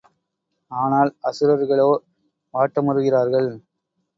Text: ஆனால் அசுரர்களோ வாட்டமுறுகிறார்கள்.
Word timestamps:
ஆனால் 0.71 1.11
அசுரர்களோ 1.23 1.87
வாட்டமுறுகிறார்கள். 2.53 3.49